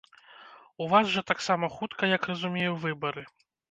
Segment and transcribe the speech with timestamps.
[0.85, 3.23] У вас жа таксама хутка, як разумею, выбары.